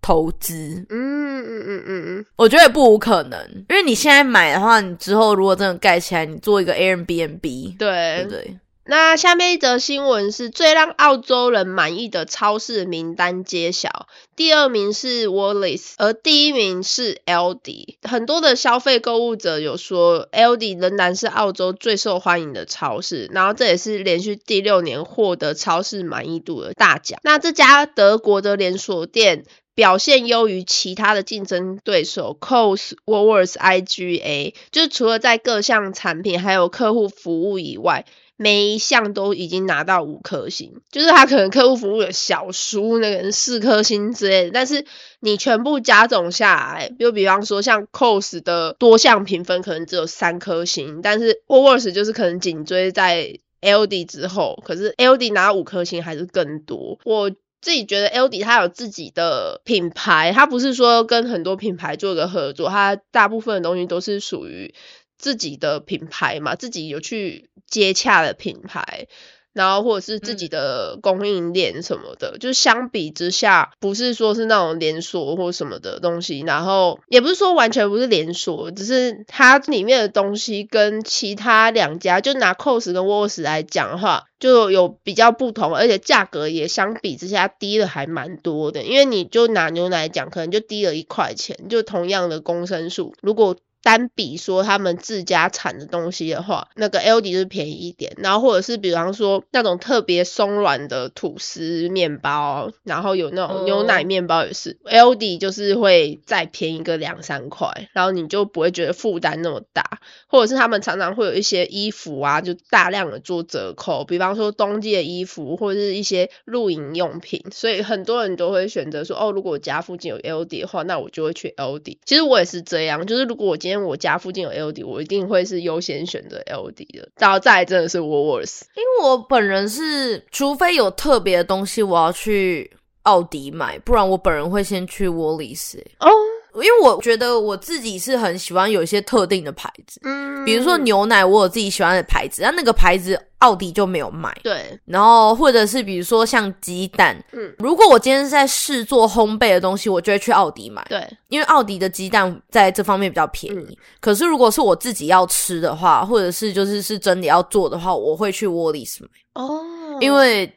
[0.03, 3.39] 投资，嗯嗯嗯嗯嗯，我觉得不无可能，
[3.69, 8.59] 因为你现在买的话，你之后如果真的盖起来，你做一个 Airbnb，对对。
[8.85, 17.95] 那下面一则新闻是最让澳洲人满意的超市名单揭晓，第二名是 Wallis，而第一名是 LD。
[18.01, 27.17] 很多的消费购物者有说，LD 仍然是澳洲最受欢迎的超市，然后这也是连续第六年获得超市满意度的大奖。
[27.23, 29.45] 那这家德国的连锁店。
[29.75, 38.05] 表现优于其他的竞争对手，Cos、Worworth、IGA，就是除了在各项产品还有客户服务以外，
[38.37, 40.81] 每一项都已经拿到五颗星。
[40.91, 44.85] 就是他可能客户服务有小输那个四颗星之类的，但是
[45.19, 56.99] 你全部加总下来，就比方说像 Cos 的多项评分可能只有三颗星，但是 Woolworths 就是可能紧追在 LD 之后，可是 LD 拿五颗星还是更多。
[57.05, 57.31] 我。
[57.63, 64.75] 自己觉得 LD 它有自己的品牌，它不是说跟很多品牌做一个合作，它大部分的东西都是属于
[65.17, 69.07] 自己的品牌嘛，自己有去接洽的品牌。
[69.53, 88.83] 然后或者是自己的供应链什么的，就是相比之下，不是说是那种连锁或什么的东西，然后也不是说完全不是连锁，只是它里面的东西跟其他两家，就拿 COS 跟 WOS 来讲的话，就有比较不同，而且价格也相比之下低了还蛮多的。
[88.83, 104.79] 因为你就拿牛奶讲，可能就低了一块钱，就同样的公升数，如果单比说他们自家产的东西的话，那个 L D 就是便宜一点，然后或者是比方说那种特别松软的吐司面包，然后有那种牛奶面包也是。
[104.85, 121.99] L D 就是会再便宜个两三块，然后你就不会觉得负担那么大，或者是他们常常会有一些衣服啊，就大量的做折扣，比方说冬季的衣服或者是一些露营用品，所以很多人都会选择说，哦，如果我家附近有 L D 的话，那我就会去 L D。
[122.05, 127.07] 其实我也是这样，就是如果我今天我家附近有 L D，我一定会是优先选择 L D 的。
[127.17, 132.71] 然后再来真的是 Woolworths，因为我本人是，除非有特别的东西我要去
[133.03, 136.09] 奥迪买，不然我本人会先去 Woolies、欸哦，
[136.55, 140.45] 因为我觉得我自己是很喜欢有一些特定的牌子，嗯。
[140.45, 144.35] 比如说牛奶，我有自己喜欢的牌子，但那个牌子奥迪就没有卖。
[144.43, 147.55] 对，然后或者是比如说像鸡蛋，嗯。
[147.59, 153.77] 如果我今天是在试做烘焙的东西，我就会去奥迪买，对，因为奥迪的鸡蛋在这方面比较便宜。
[154.01, 159.09] 可是如果是我自己要吃的话，或者是就是是真的要做的话，我会去沃利斯买，
[159.41, 159.63] 哦，
[160.01, 160.51] 因为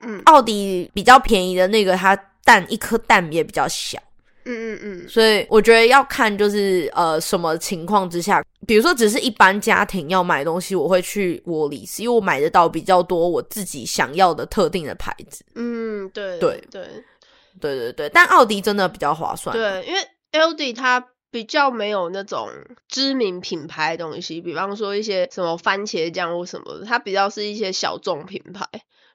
[0.00, 0.22] 嗯。
[0.26, 3.98] 奥迪比较便宜的那个，它蛋一颗蛋也比较小。
[4.44, 15.44] 嗯嗯嗯，所以我觉得要看就是呃什么情况之下，比如说只是一般家庭要买东西，我会去沃里斯，因为我买得到比较多我自己想要的特定的牌子。
[15.54, 16.86] 嗯，对对对
[17.60, 19.56] 对对对，但奥迪真的比较划算。
[19.56, 22.48] 对，因为奥迪它比较没有那种
[22.88, 28.66] 知名品牌的东西，比方说一些什么番茄酱或什么的，它比较是一些小众品牌。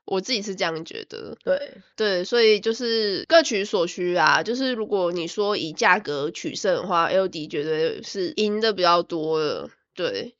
[0.08, 4.42] 我自己是这样觉得，对对，所以就是各取所需啊。
[4.42, 9.70] 就是如果你说以价格取胜的话，L D 绝对是赢的比较多的。
[9.94, 10.34] 对，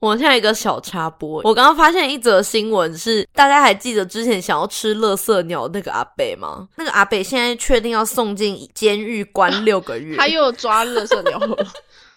[0.00, 6.68] 我现在一个小插播，我刚刚发现一则新闻是，大家还记得之前想要吃乐色鸟那个阿北吗？
[6.76, 10.16] 那个阿北现在确定要送进监狱关六个月。
[10.16, 11.66] 他又抓乐色鸟了。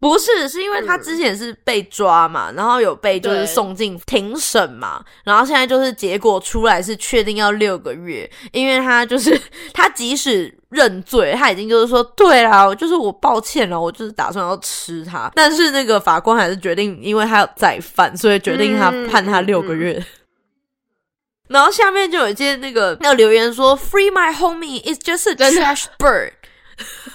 [0.00, 9.38] 不是，是因为他之前是被抓嘛，然后有被就是送进庭审嘛，然后现在就是结果出来是确定要六个月，因为他就是
[9.74, 20.02] 他即使认罪，他已经就是说对啦，就是我抱歉了，我就是打算要吃他，但是那个法官还是决定，因为他有再犯，所以决定他嗯判他六个月。
[21.48, 26.30] 然后下面就有一件那个那个留言说，Free my homie is just a trash bird。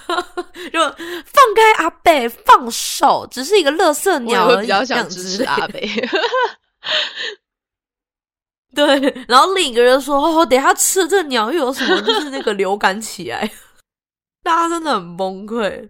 [0.72, 4.62] 就放开阿贝，放手，只是一个乐色鸟而已。
[4.62, 5.88] 比较想支持阿贝。
[8.74, 11.98] 对，然后另一个人说：“哦，等下吃了这个鸟又有什么？
[12.02, 13.50] 就是那个流感起来，
[14.44, 15.88] 大家真的很崩溃。”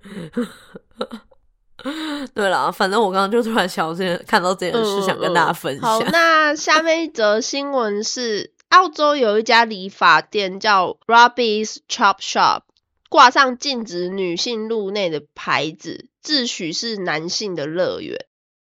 [2.34, 5.88] 对了，反正我刚刚就突然想到这件，看到这件事，想跟大家分享。
[5.88, 12.62] 好，那下面一则新闻是，澳洲有一家理发店叫 Robbie's Chop Shop，
[13.08, 18.26] 挂上禁止女性入内的牌子，自诩是男性的乐园。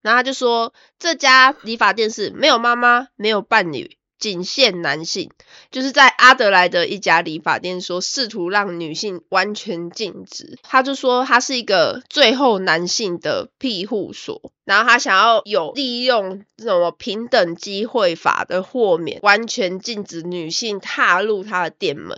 [0.00, 5.30] 然后他就说，这家理发店是没有妈妈，没有伴侣，仅限男性。
[5.70, 10.58] 就是在阿德莱的一家理发店说，试图让女性完全禁止。
[10.62, 22.16] 他就说，他是一个最后男性的庇护所，然后他想要有利用什么平等机会法的豁免，完全禁止女性踏入他的店门。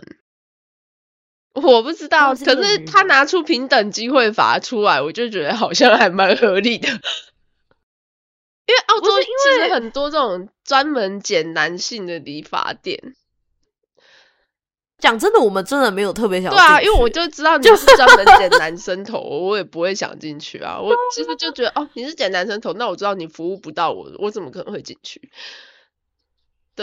[1.53, 6.87] 我不知道，是可是他拿出平等机会法出来，我就觉得好像还蛮合理的。
[8.67, 9.27] 因为澳洲其
[9.65, 13.15] 实很多这种专门剪男性的理发店，
[14.97, 20.79] 讲真的，我们真的没有特别想对啊，因为我就知道 你是专门剪男生头，我也不会想进去啊。
[20.79, 25.29] 我其实就觉得，哦，你是剪男生头，那我知道你服务不到我，我怎么可能会进去？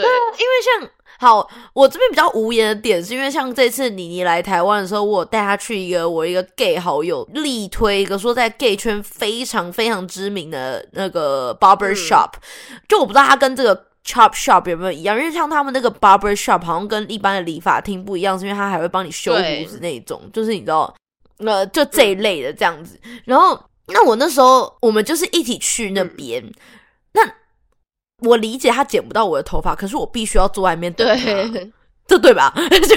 [0.01, 11.95] 对，因为像好，我这边比较无言的点，是因为像这次妮妮来台湾的时候，我有带她去一个我一个 gay 好友力推一个说在 gay 圈非常非常知名的那个 barber 嗯。
[11.95, 12.31] shop，、
[12.87, 20.95] 就我不知道他跟这个 chop shop 有没有一样，因为像他们那个 barber shop 好像跟一般的理发厅不一样，是因为他还会帮你修对胡子那种，就是你知道，
[21.39, 22.97] 呃，就这一类的这样子。
[23.25, 26.41] 然后，那我那时候我们就是一起去那边，
[27.11, 27.21] 那
[28.21, 31.13] 我理解他剪不到我的头发，可是我必须要坐外面等他。
[31.15, 31.71] 对，
[32.07, 32.53] 这对吧？
[32.57, 32.95] 就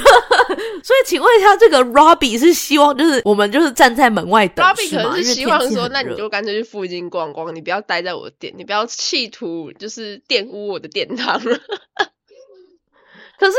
[0.83, 11.41] 所以，请问一下，这个 Robbie 是希望就是我们就是站在门外等，Robbie 可能是希望说，那你就干脆去附近逛逛，你不要待在我的店，你不要企图就是玷污我的殿堂。
[13.39, 13.57] 可是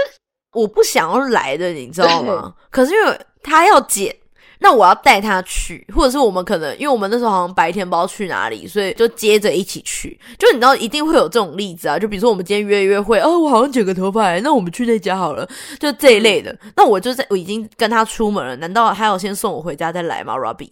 [0.51, 2.53] 我不想要来的，你知道吗？
[2.69, 4.15] 可是因为他要剪。
[4.63, 10.17] 那我要带他去，或者是我们可能，因为我们那时候好像白天不知道去哪里，所以就接着一起去。
[10.39, 11.99] 就你知道，一定会有这种例子啊。
[11.99, 15.45] 就比如说我们今天约约会，哦，我好像剪个头发，那我们去那家好了，
[15.81, 16.57] 就这一类的。
[16.77, 20.71] 那我就在我已经跟他出门了，难道还要先送我回家再来吗？Robbie，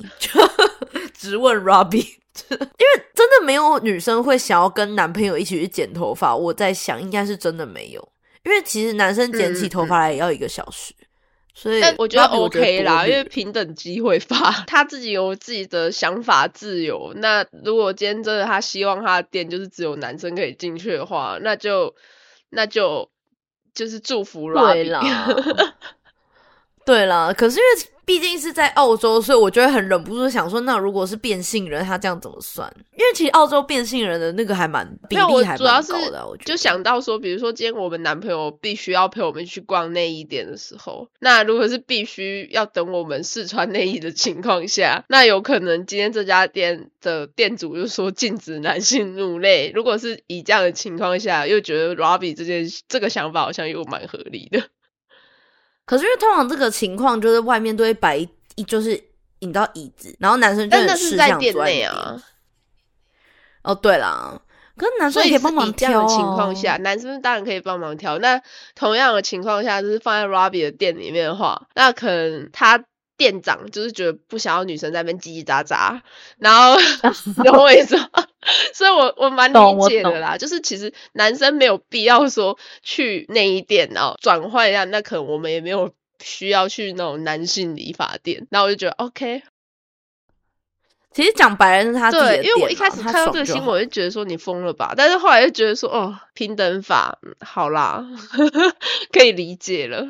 [1.13, 1.97] 直问 Robbie，
[2.49, 6.33] 因为真的没有女生会想要跟男朋友一起去剪头发。
[6.33, 8.07] 我在想，应该是真的没有，
[8.45, 10.93] 因为其实男生剪起头发来也要一个小时。
[11.53, 17.13] 所以我觉得 OK 啦，因为平等机会法， 他自己有自己的想法自由。
[17.15, 21.93] 那如果今天真的他希望他的店就是只有男生可以进去的话，那就
[22.49, 23.09] 那就
[23.73, 24.73] 就是祝福啦。
[24.73, 25.03] 对啦，
[26.85, 27.91] 对啦，可是因为。
[28.05, 32.71] 毕竟是在澳洲，所以我就会很忍不住想说，那如果是变性人，他这样怎么算？
[32.91, 36.27] 因为其实澳洲变性人的那个还蛮比例还蛮高的。
[36.27, 49.71] 我就想到说，比如说今天我们男朋友必须要陪我们去逛内衣店的时候，那如果是必须要等我们试穿内衣的情况下，那有可能今天这家店的店主就说禁止男性入内。
[49.73, 54.63] 如果是以这样的情况下，又觉得 Robbie 这件这个想法好像又蛮合理的。
[55.91, 58.15] 可是因为通常这个情况就是外面都会摆
[58.55, 58.97] 一就是
[59.39, 62.15] 引到椅子，然后男生就是是在店内啊。
[63.63, 64.41] 哦，对啦，
[64.77, 66.07] 可是男生可以帮忙挑。
[66.07, 68.17] 情况下，男生当然可以帮忙挑。
[68.19, 68.41] 那
[68.73, 72.81] 同样的情况下，就是放在 Robbie 的店里面的话，那可能他
[73.21, 76.01] 店长就是觉得不想要女生在那边叽叽喳喳，
[76.39, 76.75] 然后
[77.43, 78.09] 懂 我意思吗？
[78.73, 89.43] 所以我我蛮理解的啦，就是其实男生没有必要说去内衣店然后转换一下，那可能我们也没有需要去那种男性理发店，那我就觉得 OK。
[91.13, 98.03] 其实讲白了是他对，因为我一开始看到这个新闻，我就觉得说你疯了吧，但是后来就觉得说哦，平等法好啦，
[99.13, 100.07] 可以理解了。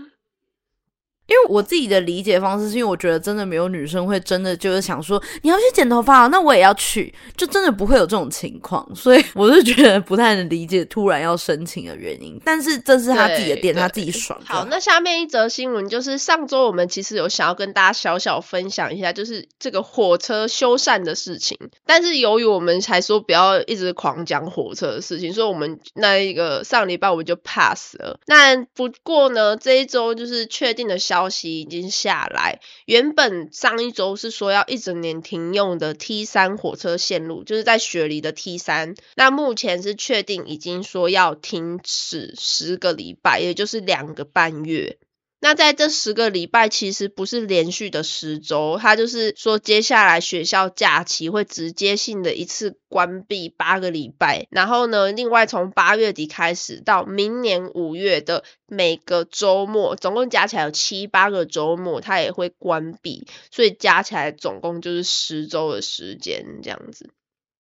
[1.32, 12.38] 因为我自己的理解方式是因为我觉得真的没有女生会真的就是想说你要去剪头发，那我也要去，就真的不会有这种情况，所以我是觉得不太能理解突然要申请的原因。
[12.44, 14.38] 但是这是他自己的店，他自己爽。
[14.44, 21.58] 好，那下面一则新闻就是上周我们其实有想要跟大家小小分享一下，就是这个火车修缮的事情。
[21.86, 28.20] 但是由于我们才说不要一直狂讲火车的事情，所以我们那一个上礼拜我们就 pass 了。
[28.28, 31.21] 那不过呢，这一周就是确定的消。
[31.22, 44.98] 消息已经下来，原本上一周是说要一整年停用的 T 三火车线路，就是在雪梨的 T 三，那目前是确定已经说要停止十个礼拜，也就是两个半月。
[45.44, 67.10] 那在这十个礼拜，其实不是连续的十周，他就是说接下来学校假期会直接性的一次关闭八个礼拜，然后呢，另外从八月底开始到明年五月的每个周末，总共加起来有七八个周末，它也会关闭，所以加起来总共就是十周的时间这样子，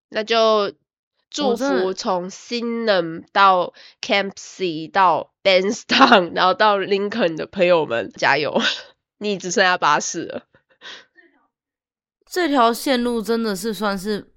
[0.09, 0.73] 那就。
[1.31, 8.61] 祝福从 a m 到 Campsie 到 Benstown， 然后到 Lincoln 的朋友们加油！
[9.17, 10.43] 你只剩下巴士了。
[12.29, 14.31] 这条线路真的是算是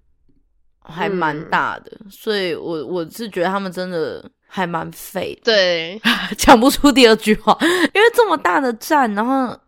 [0.81, 5.39] 还蛮大的，所以我我是觉得他们真的还蛮废。
[5.45, 6.01] 对，
[6.39, 9.59] 讲不出第二句话，因为这么大的站，然后。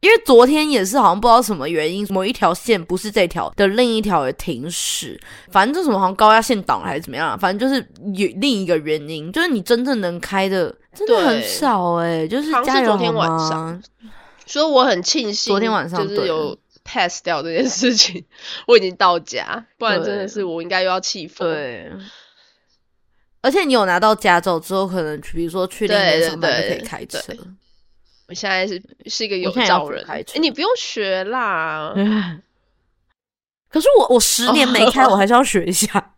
[0.00, 5.18] 因为昨天也是好像不知道什么原因，某一条线不是这条的另一条也停驶，
[5.50, 7.80] 反正就什么好像高压线挡还是怎么样，反正就是
[8.14, 12.96] 有另一个原因，就是你真正能开的真的很少哎，就是加油
[13.48, 13.82] 上，
[14.44, 18.24] 所以我很庆幸昨天晚上就是有 pass 掉这件事情，
[18.68, 21.48] 我已经到家，不然真的是我应该又要气疯。
[21.48, 21.90] 对，
[23.40, 27.18] 而且你有拿到驾照之后，可能比如说去那边上班就可以开车。
[28.28, 31.92] 我现在是是一个有照人，哎，你不用学啦。
[33.70, 35.86] 可是我我十年没开，我还是要学一下。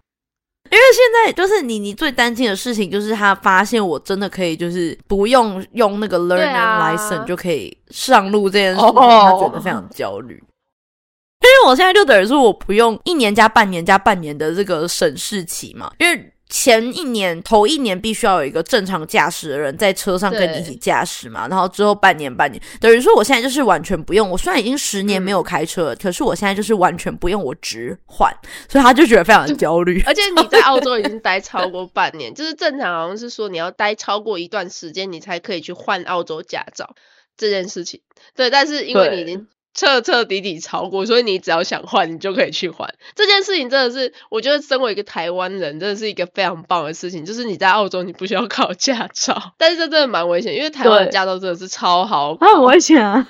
[0.70, 10.34] 因为现在就是你你最担心的事情，就是他发现我真的可以，就是不用用那个 learning license 就可以上路这件事情，他觉得非常焦虑。
[10.34, 16.32] 因为我现在就等于说我不用一年加半年加半年的这个审视期嘛，因为。
[16.48, 24.28] 前一年头一年必须要有一个正常驾驶的人在车上跟你一起驾驶嘛，然后之后半年半年，等于说我现在就是完全不用。
[24.30, 28.34] 我虽然已经十年没有开车了，可是我现在就是完全不用，我直换，
[28.68, 30.02] 所以他就觉得非常的焦虑。
[30.06, 36.94] 而且你在澳洲已经待超过半年，就是正常好像是说你要待超过一段时间，你才可以去换澳洲驾照
[37.36, 38.00] 这件事情。
[38.34, 39.46] 对，但是因为你已经。
[39.74, 42.92] 彻彻底底超过，所以你只要想换，你就可以去换。
[43.14, 47.24] 这件事情真的是，我觉得身为一个台湾人，真的是一个非常棒的事情。
[47.24, 53.28] 就是你在澳洲，你不需要考驾照， 但是这真的蛮危险，因为台湾的驾照真的是超好，很危险啊，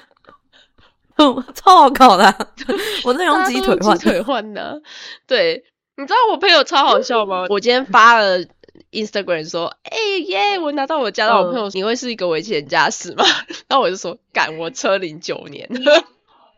[1.54, 2.34] 超好考的。
[3.04, 4.80] 我那用鸡腿换，鸡腿换的。
[5.26, 5.64] 对，
[5.96, 7.46] 你知道我朋友超好笑吗？
[7.50, 8.38] 我今天发了
[8.92, 11.40] Instagram 说，哎耶，我拿到我驾照。
[11.40, 13.24] 我朋友，你会是一个危险驾驶吗？
[13.68, 15.68] 然后我就说，赶我车龄九年。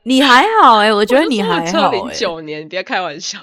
[0.05, 3.39] 你还好哎，我觉得你还好零九年，别开玩笑。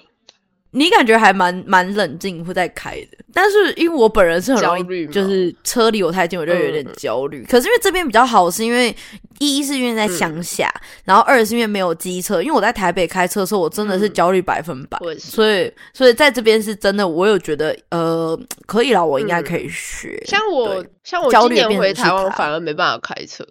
[0.71, 3.17] 你感觉还蛮蛮冷静，会在开的。
[3.33, 7.43] 但是因为我本人是很焦虑，就是车离我太近，我就有点焦虑。
[7.49, 8.95] 可是因为这边比较好，是因为
[9.39, 10.71] 一是因为在乡下，
[11.05, 12.41] 然后二是因为没有机车。
[12.41, 14.99] 因为我在台北开车的时候，我真的是焦虑百分百。
[15.17, 18.37] 所以所以在这边是真的，我有觉得呃
[18.67, 20.21] 可以了，我应该可以学。
[20.27, 23.43] 像我像我今年回台湾，反而没办法开车。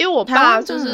[0.00, 0.90] 因为我爸就是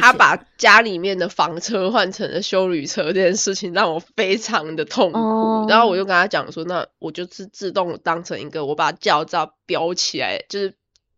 [0.00, 10.72] 他把家里面的房车换成了修旅车这件事情让我非常的痛苦，然后我就跟他讲说，那我就是自动当成一个我把驾照标起来，就是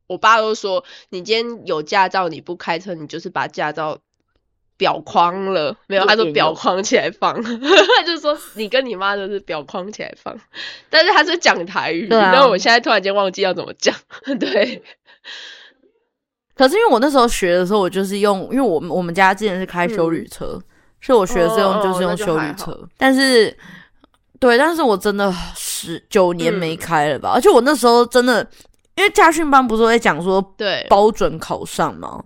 [0.09, 4.01] 我爸都说你今天有驾照你不开车，你就是把驾照
[4.76, 10.37] 裱框了，没有，他说裱框起来放， 他就说你跟你妈都是裱框起来放，
[10.91, 13.95] 但是他是讲台语，然后我现在突然间忘记要怎么讲，
[14.41, 14.83] 对。
[16.61, 20.61] 可是因为我那时候学的时候，我就是用，因为我们我们家之前是开修旅车，
[21.00, 22.78] 所以我学的是用就是用修旅车。
[22.98, 23.56] 但是，
[24.38, 27.30] 对，但是我真的十九年没开了吧？
[27.34, 28.46] 而且我那时候真的，
[28.96, 32.22] 因为驾训班不是在讲说对包准考上吗？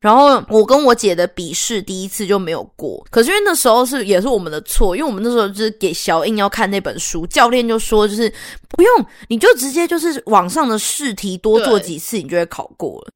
[0.00, 3.06] 然后我跟我姐的笔试第一次就没有过。
[3.10, 8.32] 可是因为那时候是也是我们的错，因为我们那时候就是给小英要看那本书，教练就说就是
[8.70, 13.12] 不用，你就直接就是网上的试题多做几次，你就会考过了。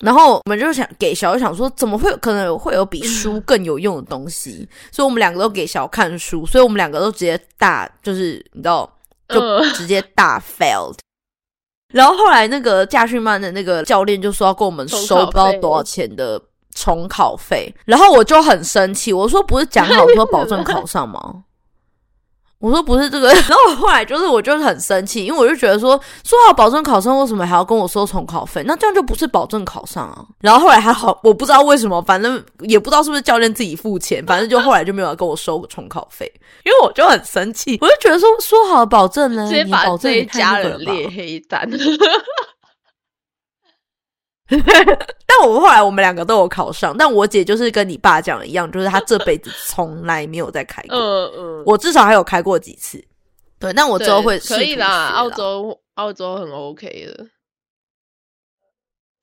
[0.00, 4.68] 然后我们就想给小想说，怎么会可能会有比书更有用的东西？
[4.92, 8.90] 所以我们两个都给小看书，所以我们两个都直接大，就是你知道，
[9.28, 9.40] 就
[9.70, 10.96] 直接大 failed。
[11.94, 16.40] 然后后来那个驾训班的那个教练就说要跟我们收不知道多少钱的
[16.74, 21.44] 重考费，然后我就很生气，我说不是讲好说保证考上吗？
[22.58, 25.90] 我说不是这个， 然后后来就是我就是很生气，因为我就觉得说
[26.24, 28.62] 说好保证考上，为什么还要跟我收重考费？
[28.66, 30.24] 那这样就不是保证考上啊。
[30.40, 36.30] 然后后来还好，我不知道为什么，反正也不知道是不是教练自己付钱，反正就后来就没有跟我收重考费，
[36.64, 41.70] 因为我就很生气，我就觉得说说好保证呢，直接把这一家人列黑单。
[45.26, 50.96] 但我们后来我们两个都有考上，但我姐就是跟你爸讲的一样，就是她这辈子从来没有再开过。
[50.96, 53.04] 嗯嗯，我至少还有开过几次。
[53.58, 55.08] 对，那我之后会可以啦。
[55.08, 57.26] 澳洲澳洲很 OK 的，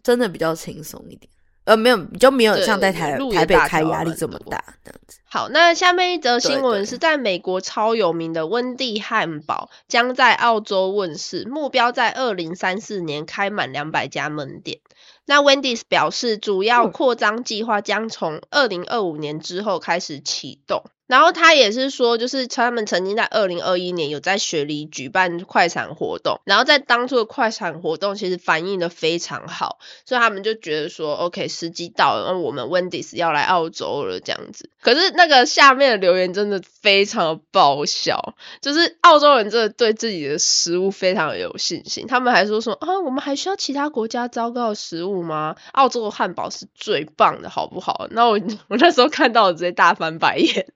[0.02, 1.30] 真的比较轻松一点。
[1.66, 5.20] 呃，没有，就没有像在台台北开压力这么大这样子。
[5.24, 14.80] 好，那下面一则新闻是在美国超有名的温蒂汉堡将在澳洲问世，目标在二零三四年开满两百家门店。
[15.26, 20.84] 那 Wendy's 表示，主要扩张计划将从二零二五年之后开始启动。
[21.06, 34.70] 然后他也是说，就是他们曾经在二零二一年有在雪梨举办快闪活动，然后在当初的快闪活动其实反应的非常好，所以他们就觉得说，OK，时机到了，我们 Wendy's 要来澳洲了这样子。
[34.82, 45.56] 可是那个下面的留言真的非常爆笑，就是澳洲人真的对自己的食物非常有信心，他们还说说啊，我们还需要其他国家糟糕的食物吗？
[45.74, 48.08] 澳洲的汉堡是最棒的，好不好？
[48.12, 48.40] 那我
[48.70, 50.68] 我那时候看到我直接大翻白眼。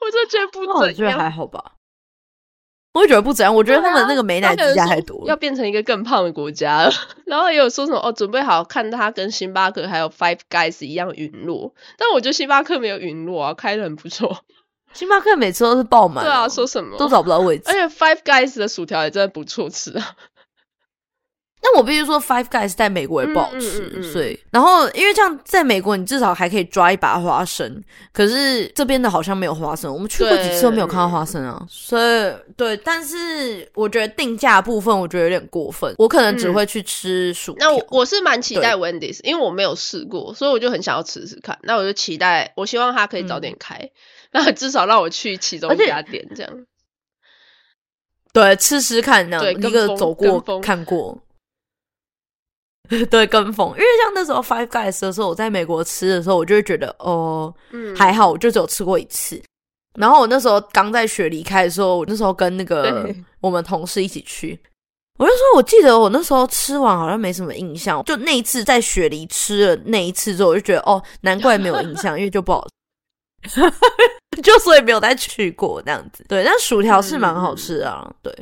[0.00, 1.72] 我就觉得不怎样，我觉得还好吧。
[2.92, 6.90] 我也觉得不怎样，我觉得他们那个美奶之家太多，要变成一个更胖的国家了。
[7.24, 11.72] 然后也有说什么哦，准备好看他跟星巴克还有 Five Guys 一样陨落。
[11.96, 14.44] 但我觉得星巴克没有陨落啊，开的很不错。
[14.92, 17.64] 星巴克每次都是爆满，对啊，说什么都找不到位置。
[17.68, 20.16] 而且 Five Guys 的薯条也真的不错吃啊。
[21.62, 27.84] 那我必须说，Five Guys 在美国也不好吃，所以，然后因为像在美国，你至少还可以抓一把花生，
[28.14, 41.58] 可是这边的好像没有花生，我们去过几次都没有看到花生啊，所以对，但是我觉得定价部分我觉得有点过分，我可能只会去吃薯那我我是蛮期待 Wendy's，因为我没有试过，所以我就很想要吃吃看。
[41.62, 43.90] 那我就期待，我希望它可以早点开，
[44.32, 46.50] 那至少让我去其中一家店这样。
[48.32, 51.18] 对，吃吃看那样，一个走过看过。
[53.08, 57.54] 对，跟风，因为像那时候 Five Guys 的时候，我在美国吃的时候，我就会觉得哦，
[57.96, 59.40] 还好，我就只有吃过一次。
[59.98, 63.08] 然后我那时候刚在雪梨开的时候，我那时候跟那个
[63.40, 64.58] 我们同事一起去，
[65.18, 72.66] 我就说我记得我那时候吃完好像没什么印象，就那一次在雪梨吃了那一次之后，我就觉得哦，难怪没有印象，因为就不好，
[74.42, 76.24] 就所以没有再去过这样子。
[76.28, 78.32] 对，但薯条是蛮好吃啊，对。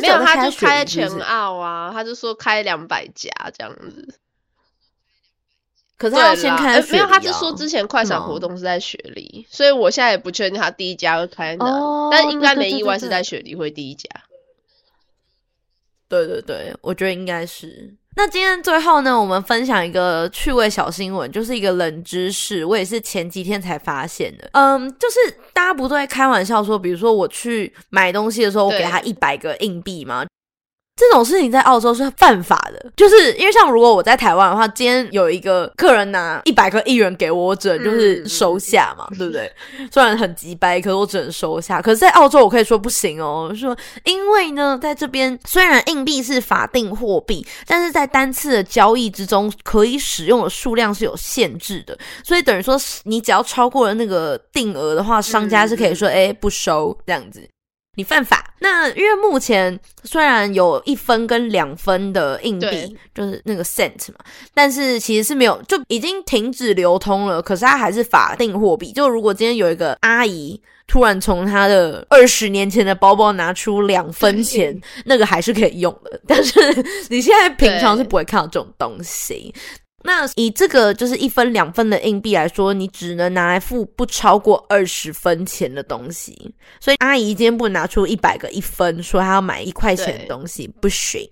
[0.00, 4.18] 没有，他就开全澳啊，他就说开两百家这样子。
[5.98, 11.64] 可是他先开，没有，他是说之前快闪活动是在雪梨，所以我现在也不确定他第一家会开哪，
[12.10, 14.08] 但应该没意外是在雪梨会第一家。
[16.08, 17.94] 对对对，我觉得应该是。
[18.14, 24.48] 那今天最后呢，我们分享一个趣味小新闻，就是一个冷知识，我也是前几天才发现的。
[24.52, 30.26] 嗯，就是大家不都在开玩笑说，比如说我去买东西的时候，我给他一百个硬币吗？
[30.94, 39.50] 这种事情在澳洲是犯法的，就是因为像如果我在台湾的话，今天有一个客人拿一百个亿元给我，我只能就是收下嘛，对不对？
[39.90, 41.80] 虽然很急掰，可是我只能收下。
[41.80, 57.48] 可是，在澳洲我可以说不行哦，说因为呢，在这边虽然硬币是法定货币，但是在单次的交易之中可以使用的数量是有限制的，所以等于说你只要超过了那个定额的话，商家是可以说哎不收这样子。
[57.94, 58.54] 你犯法。
[58.58, 64.18] 那因为目前虽然有一分跟两分的硬币，就是那个 cent 嘛，
[64.54, 67.42] 但是其实是没有，就已经停止流通了。
[67.42, 68.92] 可是它还是法定货币。
[68.92, 76.20] 就如果今天有一个阿姨突然从她的二十年前的包包拿出两分钱，那个还是可以用的。
[76.26, 76.60] 但是
[77.10, 79.52] 你现在平常是不会看到这种东西。
[80.04, 86.54] 那以这个就是一分两分的硬币来说，你只能拿来付不超过二十分钱的东西。
[86.80, 91.28] 所以阿姨今天不拿出一百个一分，说她要买一块钱的东西，不行，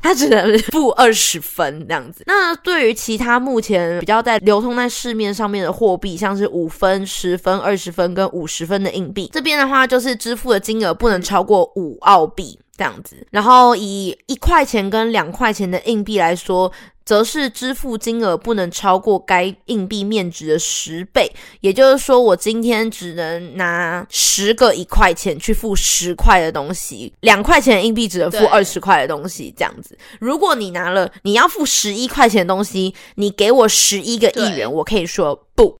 [0.00, 2.24] 她只能付二十分这样子。
[2.26, 13.26] 那对于其他目前比较在流通在市面上面的货币，像是五分、十分、二十分跟五十分的硬币，这边的话就是支付的金额不能超过五澳币这样子。
[13.30, 16.72] 然后以一块钱跟两块钱的硬币来说。
[17.04, 29.98] 则是支付金额不能超过该硬币面值的十倍，也就是说，我今天只能拿十个一块钱去付十块的东西，两块钱硬币只能付二十块的东西，这样子。
[30.18, 35.76] 如果你拿了你要付十一块钱的东西，你给我十一个亿元，我可以说不。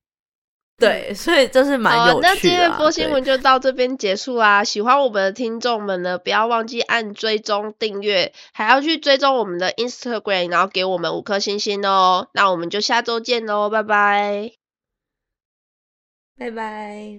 [0.85, 2.29] 对，所以这是蛮有趣的。
[2.29, 4.63] 那今天播新闻就到这边结束啦。
[4.65, 12.29] 喜欢我们的听众们呢，不要忘记按追踪订阅，还要去追踪我们的 Instagram，然后给我们五颗星星哦。
[12.33, 14.53] 那我们就下周见喽，拜拜，
[16.39, 17.13] 拜拜。